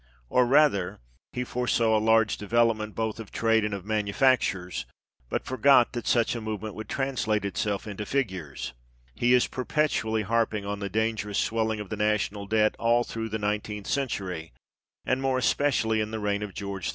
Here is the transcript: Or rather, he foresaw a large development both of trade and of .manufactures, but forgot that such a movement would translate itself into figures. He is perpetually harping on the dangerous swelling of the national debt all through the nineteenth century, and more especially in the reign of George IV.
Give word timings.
Or 0.29 0.47
rather, 0.47 0.99
he 1.31 1.43
foresaw 1.43 1.95
a 1.95 2.01
large 2.01 2.35
development 2.37 2.95
both 2.95 3.19
of 3.19 3.31
trade 3.31 3.63
and 3.63 3.71
of 3.71 3.85
.manufactures, 3.85 4.87
but 5.29 5.45
forgot 5.45 5.93
that 5.93 6.07
such 6.07 6.33
a 6.33 6.41
movement 6.41 6.73
would 6.73 6.89
translate 6.89 7.45
itself 7.45 7.85
into 7.85 8.07
figures. 8.07 8.73
He 9.13 9.35
is 9.35 9.45
perpetually 9.45 10.23
harping 10.23 10.65
on 10.65 10.79
the 10.79 10.89
dangerous 10.89 11.37
swelling 11.37 11.79
of 11.79 11.89
the 11.89 11.97
national 11.97 12.47
debt 12.47 12.75
all 12.79 13.03
through 13.03 13.29
the 13.29 13.37
nineteenth 13.37 13.85
century, 13.85 14.53
and 15.05 15.21
more 15.21 15.37
especially 15.37 16.01
in 16.01 16.09
the 16.09 16.17
reign 16.19 16.41
of 16.41 16.55
George 16.55 16.87
IV. 16.87 16.89